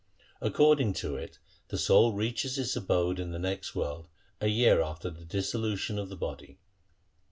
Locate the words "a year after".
4.39-5.11